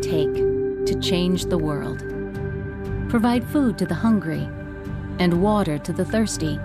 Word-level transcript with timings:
take 0.00 0.34
to 0.86 0.98
change 1.00 1.44
the 1.44 1.58
world. 1.58 1.98
Provide 3.10 3.44
food 3.44 3.76
to 3.78 3.86
the 3.86 3.94
hungry 3.94 4.48
and 5.18 5.42
water 5.42 5.78
to 5.78 5.92
the 5.92 6.04
thirsty. 6.04 6.58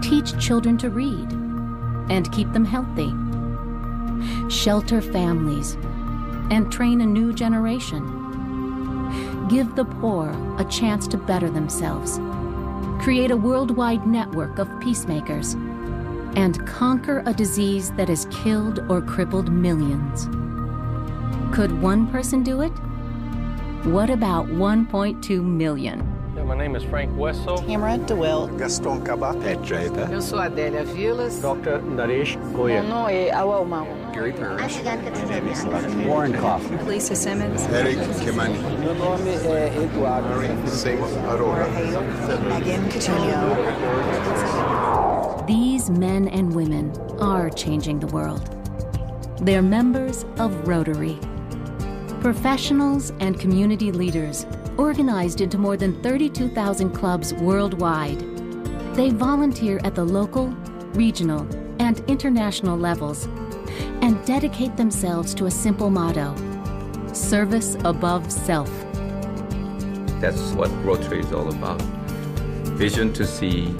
Teach 0.00 0.38
children 0.38 0.78
to 0.78 0.90
read 0.90 1.32
and 2.08 2.30
keep 2.32 2.52
them 2.52 2.64
healthy. 2.64 3.12
Shelter 4.48 5.02
families 5.02 5.76
and 6.50 6.70
train 6.70 7.00
a 7.00 7.06
new 7.06 7.32
generation. 7.32 8.04
Give 9.48 9.74
the 9.74 9.84
poor 9.84 10.30
a 10.58 10.64
chance 10.64 11.08
to 11.08 11.16
better 11.16 11.50
themselves. 11.50 12.20
Create 13.02 13.32
a 13.32 13.36
worldwide 13.36 14.06
network 14.06 14.58
of 14.58 14.68
peacemakers 14.80 15.54
and 16.36 16.64
conquer 16.66 17.22
a 17.26 17.32
disease 17.32 17.90
that 17.92 18.08
has 18.08 18.26
killed 18.30 18.88
or 18.88 19.00
crippled 19.00 19.50
millions. 19.50 20.28
Could 21.56 21.80
one 21.80 22.06
person 22.08 22.42
do 22.42 22.60
it? 22.60 22.72
What 23.86 24.10
about 24.10 24.46
1.2 24.46 25.42
million? 25.42 26.04
Yeah, 26.36 26.44
my 26.44 26.54
name 26.54 26.76
is 26.76 26.84
Frank 26.84 27.10
Wesso. 27.16 27.56
Tamara 27.66 27.96
DeWitt. 27.96 28.58
Gaston 28.58 29.02
Cabat. 29.02 29.36
Ed 29.42 29.62
Jada. 29.64 30.06
Eu 30.12 30.20
sou 30.20 30.38
Adélia 30.38 30.84
Vilas. 30.84 31.40
Dr. 31.40 31.80
Naresh 31.80 32.36
Goya. 32.52 32.82
Mon 32.82 32.88
nom 32.90 33.08
est 33.08 33.30
Awa 33.32 33.60
Omar. 33.60 33.86
Gary 34.12 34.32
Parrish. 34.32 34.82
Warren 36.04 36.34
Kaufman. 36.34 36.86
Lisa 36.86 37.16
Simmons. 37.16 37.66
Eric 37.72 38.00
Kimani. 38.20 38.58
Meu 38.78 38.94
nome 38.94 39.30
é 39.46 39.72
Eduardo. 39.82 40.68
Singh 40.68 41.00
Arora. 41.24 41.66
Megan 42.50 42.86
Coutinho. 42.90 43.56
These 45.46 45.88
men 45.88 46.28
and 46.28 46.54
women 46.54 46.92
are 47.18 47.48
changing 47.48 47.98
the 48.00 48.08
world. 48.08 48.50
They're 49.40 49.62
members 49.62 50.26
of 50.38 50.52
Rotary. 50.68 51.18
Professionals 52.20 53.12
and 53.20 53.38
community 53.38 53.92
leaders 53.92 54.46
organized 54.76 55.40
into 55.40 55.58
more 55.58 55.76
than 55.76 56.00
32,000 56.02 56.90
clubs 56.90 57.32
worldwide. 57.34 58.18
They 58.94 59.10
volunteer 59.10 59.80
at 59.84 59.94
the 59.94 60.04
local, 60.04 60.48
regional, 60.94 61.46
and 61.78 62.00
international 62.08 62.76
levels 62.76 63.26
and 64.02 64.24
dedicate 64.24 64.76
themselves 64.76 65.34
to 65.34 65.46
a 65.46 65.50
simple 65.50 65.90
motto 65.90 66.34
service 67.12 67.76
above 67.84 68.30
self. 68.32 68.70
That's 70.20 70.52
what 70.52 70.70
Rotary 70.84 71.20
is 71.20 71.32
all 71.32 71.48
about 71.48 71.80
vision 72.76 73.10
to 73.10 73.26
see, 73.26 73.72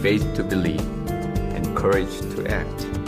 faith 0.00 0.34
to 0.34 0.42
believe, 0.42 0.80
and 1.08 1.76
courage 1.76 2.18
to 2.34 2.46
act. 2.46 3.01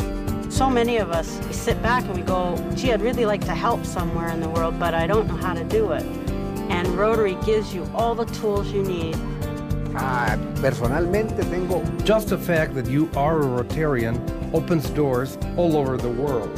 So 0.55 0.71
many 0.71 0.99
of 0.99 1.11
us, 1.11 1.41
we 1.49 1.53
sit 1.53 1.83
back 1.83 2.05
and 2.05 2.15
we 2.15 2.23
go, 2.23 2.57
gee, 2.77 2.93
I'd 2.93 3.03
really 3.03 3.27
like 3.27 3.45
to 3.47 3.57
help 3.57 3.85
somewhere 3.85 4.29
in 4.29 4.39
the 4.41 4.49
world, 4.49 4.79
but 4.79 4.95
I 4.95 5.05
don't 5.05 5.27
know 5.27 5.35
how 5.35 5.53
to 5.53 5.65
do 5.65 5.91
it. 5.91 6.05
And 6.71 6.87
Rotary 6.97 7.37
gives 7.45 7.75
you 7.75 7.85
all 7.93 8.15
the 8.15 8.27
tools 8.27 8.71
you 8.71 8.85
need. 8.85 9.17
Ah, 9.97 10.39
personalmente 10.63 11.43
tengo. 11.51 11.83
Just 12.05 12.29
the 12.29 12.39
fact 12.39 12.77
that 12.77 12.87
you 12.87 13.11
are 13.17 13.41
a 13.41 13.45
Rotarian 13.45 14.15
opens 14.55 14.89
doors 14.91 15.39
all 15.57 15.77
over 15.77 15.97
the 15.97 16.09
world. 16.09 16.49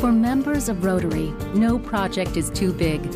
For 0.00 0.10
members 0.10 0.68
of 0.68 0.84
Rotary, 0.84 1.32
no 1.54 1.78
project 1.78 2.36
is 2.36 2.50
too 2.50 2.72
big. 2.72 3.06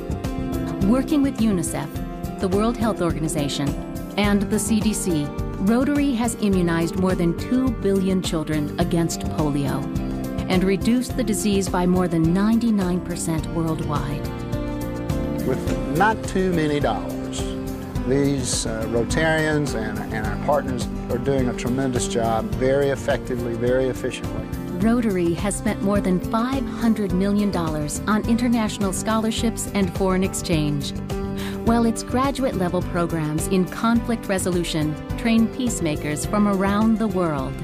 Working 0.85 1.23
with 1.23 1.39
UNICEF, 1.39 2.39
the 2.39 2.47
World 2.47 2.77
Health 2.77 3.03
Organization, 3.03 3.69
and 4.17 4.43
the 4.43 4.57
CDC, 4.59 5.27
Rotary 5.69 6.13
has 6.13 6.37
immunized 6.37 6.95
more 6.95 7.17
than 7.17 7.37
2 7.39 7.71
billion 7.83 8.23
children 8.23 8.79
against 8.79 9.23
polio 9.37 10.02
and 10.53 10.65
reduced 10.65 11.17
the 11.17 11.25
disease 11.25 11.67
by 11.67 11.87
more 11.87 12.07
than 12.07 12.27
99% 12.27 13.55
worldwide. 13.55 14.21
With 15.47 15.97
not 15.97 16.23
too 16.25 16.53
many 16.53 16.79
dollars, 16.79 17.41
these 18.07 18.67
uh, 18.67 18.85
Rotarians 18.89 19.75
and, 19.75 19.99
and 20.13 20.27
our 20.27 20.37
partners 20.45 20.87
are 21.11 21.17
doing 21.17 21.49
a 21.49 21.55
tremendous 21.55 22.07
job, 22.07 22.45
very 22.57 22.91
effectively, 22.91 23.55
very 23.55 23.89
efficiently. 23.89 24.47
Rotary 24.87 25.33
has 25.33 25.57
spent 25.57 25.81
more 25.81 26.03
than 26.03 26.21
$500 26.21 27.13
million 27.13 27.57
on 27.57 28.29
international 28.29 28.93
scholarships 28.93 29.71
and 29.73 29.97
foreign 29.97 30.23
exchange, 30.23 30.93
while 31.65 31.87
its 31.87 32.03
graduate 32.03 32.57
level 32.57 32.83
programs 32.83 33.47
in 33.47 33.65
conflict 33.65 34.27
resolution 34.27 34.95
train 35.17 35.47
peacemakers 35.55 36.27
from 36.27 36.47
around 36.47 36.99
the 36.99 37.09
world. 37.09 37.55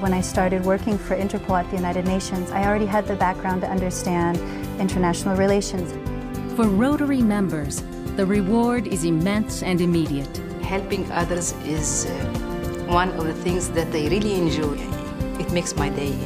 When 0.00 0.12
I 0.12 0.20
started 0.20 0.64
working 0.64 0.98
for 0.98 1.16
Interpol 1.16 1.58
at 1.58 1.70
the 1.70 1.76
United 1.76 2.04
Nations, 2.04 2.50
I 2.50 2.66
already 2.66 2.84
had 2.84 3.06
the 3.06 3.14
background 3.14 3.62
to 3.62 3.70
understand 3.70 4.38
international 4.80 5.36
relations. 5.36 5.92
For 6.56 6.66
Rotary 6.66 7.22
members, 7.22 7.82
the 8.16 8.26
reward 8.26 8.86
is 8.88 9.04
immense 9.04 9.62
and 9.62 9.80
immediate. 9.80 10.36
Helping 10.62 11.10
others 11.12 11.52
is 11.64 12.06
uh, 12.06 12.10
one 12.88 13.10
of 13.12 13.24
the 13.24 13.34
things 13.34 13.70
that 13.70 13.88
I 13.94 14.08
really 14.08 14.34
enjoy. 14.34 14.76
It 15.40 15.52
makes 15.52 15.76
my 15.76 15.88
day. 15.88 16.16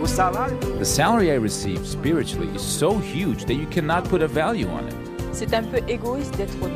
The 0.00 0.84
salary 0.84 1.30
I 1.30 1.36
receive 1.36 1.86
spiritually 1.86 2.48
is 2.54 2.62
so 2.62 2.98
huge 2.98 3.44
that 3.44 3.54
you 3.54 3.66
cannot 3.66 4.04
put 4.04 4.22
a 4.22 4.28
value 4.28 4.68
on 4.68 4.88
it. 4.88 4.94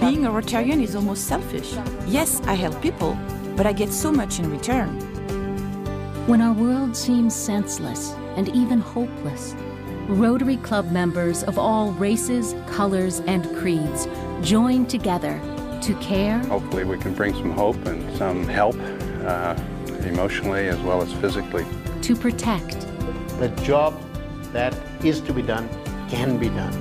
Being 0.00 0.26
a 0.26 0.30
Rotarian 0.30 0.82
is 0.82 0.94
almost 0.94 1.26
selfish. 1.26 1.74
Yes, 2.06 2.40
I 2.46 2.54
help 2.54 2.80
people, 2.80 3.18
but 3.56 3.66
I 3.66 3.72
get 3.72 3.90
so 3.92 4.12
much 4.12 4.38
in 4.38 4.50
return. 4.50 5.13
When 6.26 6.40
our 6.40 6.54
world 6.54 6.96
seems 6.96 7.34
senseless 7.34 8.12
and 8.36 8.48
even 8.48 8.78
hopeless, 8.78 9.54
Rotary 10.08 10.56
Club 10.56 10.90
members 10.90 11.42
of 11.42 11.58
all 11.58 11.92
races, 11.92 12.54
colors, 12.66 13.20
and 13.26 13.44
creeds 13.56 14.08
join 14.40 14.86
together 14.86 15.38
to 15.82 15.94
care. 16.00 16.38
Hopefully, 16.44 16.84
we 16.84 16.96
can 16.96 17.12
bring 17.12 17.34
some 17.34 17.50
hope 17.50 17.76
and 17.84 18.16
some 18.16 18.48
help 18.48 18.74
uh, 19.26 19.54
emotionally 20.06 20.68
as 20.68 20.80
well 20.80 21.02
as 21.02 21.12
physically. 21.12 21.66
To 22.00 22.16
protect. 22.16 22.80
The 23.38 23.52
job 23.62 24.00
that 24.54 24.74
is 25.04 25.20
to 25.20 25.34
be 25.34 25.42
done 25.42 25.68
can 26.08 26.38
be 26.38 26.48
done. 26.48 26.72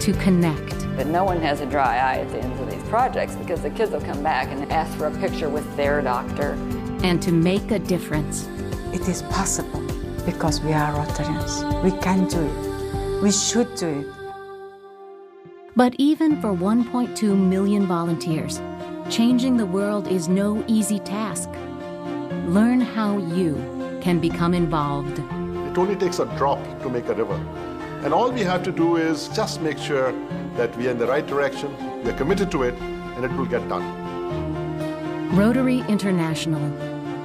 To 0.00 0.14
connect. 0.14 0.70
But 0.96 1.06
no 1.06 1.24
one 1.24 1.42
has 1.42 1.60
a 1.60 1.66
dry 1.66 1.98
eye 1.98 2.20
at 2.20 2.30
the 2.30 2.38
ends 2.38 2.58
of 2.58 2.70
these 2.70 2.82
projects 2.84 3.36
because 3.36 3.60
the 3.60 3.68
kids 3.68 3.90
will 3.90 4.00
come 4.00 4.22
back 4.22 4.48
and 4.48 4.72
ask 4.72 4.96
for 4.96 5.06
a 5.06 5.18
picture 5.18 5.50
with 5.50 5.76
their 5.76 6.00
doctor. 6.00 6.52
And 7.02 7.20
to 7.20 7.30
make 7.30 7.70
a 7.72 7.78
difference. 7.78 8.48
It 8.92 9.08
is 9.08 9.22
possible 9.22 9.80
because 10.26 10.60
we 10.60 10.72
are 10.72 10.92
Rotarians. 10.92 11.82
We 11.84 11.92
can 12.02 12.26
do 12.26 12.40
it. 12.40 13.22
We 13.22 13.30
should 13.30 13.72
do 13.76 13.88
it. 13.88 14.06
But 15.76 15.94
even 15.98 16.40
for 16.40 16.52
1.2 16.52 17.36
million 17.38 17.86
volunteers, 17.86 18.60
changing 19.08 19.56
the 19.56 19.64
world 19.64 20.08
is 20.08 20.28
no 20.28 20.64
easy 20.66 20.98
task. 20.98 21.48
Learn 22.46 22.80
how 22.80 23.18
you 23.18 23.54
can 24.02 24.18
become 24.18 24.54
involved. 24.54 25.20
It 25.20 25.78
only 25.78 25.94
takes 25.94 26.18
a 26.18 26.26
drop 26.36 26.58
to 26.82 26.90
make 26.90 27.06
a 27.08 27.14
river. 27.14 27.36
And 28.02 28.12
all 28.12 28.32
we 28.32 28.40
have 28.40 28.64
to 28.64 28.72
do 28.72 28.96
is 28.96 29.28
just 29.28 29.60
make 29.60 29.78
sure 29.78 30.12
that 30.56 30.76
we 30.76 30.88
are 30.88 30.90
in 30.90 30.98
the 30.98 31.06
right 31.06 31.26
direction, 31.26 31.70
we 32.02 32.10
are 32.10 32.16
committed 32.16 32.50
to 32.50 32.64
it, 32.64 32.74
and 32.74 33.24
it 33.24 33.30
will 33.36 33.46
get 33.46 33.68
done. 33.68 33.86
Rotary 35.36 35.84
International. 35.88 36.60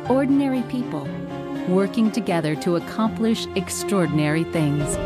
Ordinary 0.07 0.61
people 0.63 1.07
working 1.67 2.11
together 2.11 2.55
to 2.55 2.75
accomplish 2.75 3.47
extraordinary 3.55 4.43
things. 4.43 4.97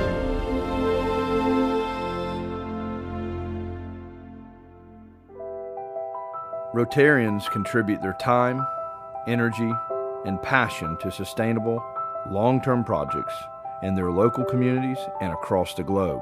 Rotarians 6.74 7.50
contribute 7.52 8.02
their 8.02 8.18
time, 8.22 8.66
energy, 9.28 9.72
and 10.26 10.42
passion 10.42 10.98
to 11.02 11.12
sustainable, 11.12 11.84
long 12.30 12.62
term 12.62 12.84
projects 12.84 13.34
in 13.82 13.96
their 13.96 14.12
local 14.12 14.44
communities 14.46 15.00
and 15.22 15.34
across 15.34 15.74
the 15.74 15.84
globe. 15.84 16.22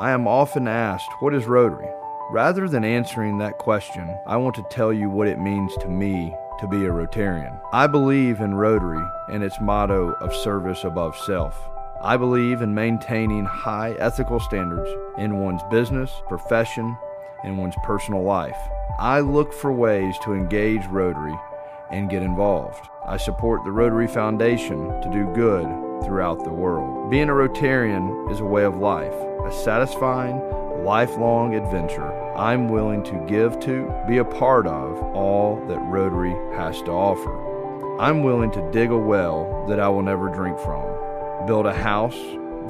I 0.00 0.10
am 0.10 0.26
often 0.26 0.66
asked, 0.68 1.08
What 1.20 1.34
is 1.34 1.46
Rotary? 1.46 1.88
Rather 2.30 2.68
than 2.68 2.84
answering 2.84 3.38
that 3.38 3.58
question, 3.58 4.14
I 4.26 4.36
want 4.36 4.56
to 4.56 4.66
tell 4.70 4.92
you 4.92 5.08
what 5.08 5.28
it 5.28 5.38
means 5.38 5.72
to 5.78 5.88
me 5.88 6.34
to 6.60 6.66
be 6.66 6.86
a 6.86 6.90
Rotarian. 6.90 7.60
I 7.72 7.86
believe 7.86 8.40
in 8.40 8.54
Rotary 8.54 9.04
and 9.28 9.42
its 9.42 9.60
motto 9.60 10.12
of 10.20 10.34
service 10.34 10.84
above 10.84 11.16
self. 11.16 11.56
I 12.02 12.16
believe 12.16 12.62
in 12.62 12.74
maintaining 12.74 13.44
high 13.44 13.92
ethical 13.98 14.40
standards 14.40 14.88
in 15.18 15.40
one's 15.40 15.62
business, 15.70 16.10
profession, 16.28 16.96
and 17.44 17.58
one's 17.58 17.74
personal 17.84 18.22
life. 18.22 18.58
I 18.98 19.20
look 19.20 19.52
for 19.52 19.72
ways 19.72 20.16
to 20.24 20.34
engage 20.34 20.84
Rotary 20.86 21.34
and 21.90 22.10
get 22.10 22.22
involved. 22.22 22.88
I 23.06 23.16
support 23.16 23.64
the 23.64 23.72
Rotary 23.72 24.08
Foundation 24.08 24.88
to 25.02 25.10
do 25.12 25.32
good 25.34 25.66
throughout 26.04 26.44
the 26.44 26.52
world. 26.52 27.10
Being 27.10 27.28
a 27.28 27.32
Rotarian 27.32 28.30
is 28.30 28.40
a 28.40 28.44
way 28.44 28.64
of 28.64 28.76
life, 28.76 29.14
a 29.44 29.52
satisfying, 29.52 30.40
lifelong 30.84 31.54
adventure 31.54 32.12
I'm 32.36 32.68
willing 32.68 33.02
to 33.04 33.24
give 33.26 33.58
to, 33.60 33.90
be 34.06 34.18
a 34.18 34.24
part 34.24 34.66
of 34.66 35.02
all 35.16 35.56
that 35.68 35.78
Rotary 35.78 36.34
has 36.54 36.82
to 36.82 36.90
offer. 36.90 37.98
I'm 37.98 38.22
willing 38.22 38.50
to 38.50 38.70
dig 38.72 38.90
a 38.90 38.98
well 38.98 39.64
that 39.68 39.80
I 39.80 39.88
will 39.88 40.02
never 40.02 40.28
drink 40.28 40.58
from, 40.58 41.46
build 41.46 41.64
a 41.64 41.72
house 41.72 42.18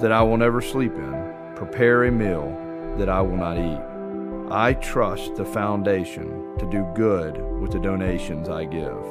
that 0.00 0.12
I 0.12 0.23
will 0.23 0.37
never 0.37 0.61
sleep 0.61 0.94
in, 0.94 1.35
prepare 1.56 2.05
a 2.05 2.12
meal 2.12 2.94
that 2.97 3.08
I 3.08 3.20
will 3.23 3.37
not 3.37 3.58
eat. 3.58 4.52
I 4.52 4.75
trust 4.75 5.35
the 5.35 5.44
foundation 5.44 6.56
to 6.59 6.70
do 6.70 6.88
good 6.94 7.43
with 7.61 7.73
the 7.73 7.81
donations 7.81 8.49
I 8.49 8.67
give. 8.67 9.05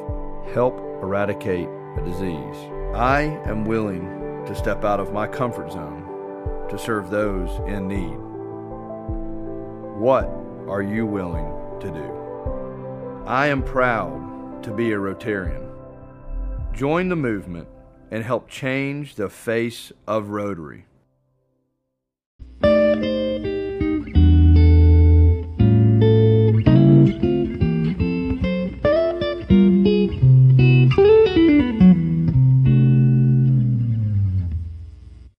Help 0.53 0.80
eradicate 1.03 1.68
a 1.98 2.01
disease. 2.06 2.71
I 2.95 3.24
am 3.45 3.65
willing 3.65 4.45
to 4.45 4.56
step 4.56 4.86
out 4.86 5.01
of 5.01 5.12
my 5.12 5.27
comfort 5.27 5.74
zone 5.74 6.68
to 6.69 6.77
serve 6.77 7.09
those 7.09 7.50
in 7.68 7.89
need. 7.89 8.25
What 9.95 10.25
are 10.68 10.81
you 10.81 11.06
willing 11.06 11.80
to 11.80 11.89
do? 11.89 13.24
I 13.25 13.47
am 13.47 13.63
proud 13.63 14.62
to 14.63 14.71
be 14.71 14.92
a 14.92 14.97
Rotarian. 14.97 15.71
Join 16.74 17.07
the 17.07 17.15
movement 17.15 17.69
and 18.12 18.21
help 18.21 18.50
change 18.50 19.15
the 19.15 19.30
face 19.30 19.94
of 20.06 20.31
Rotary. 20.31 20.86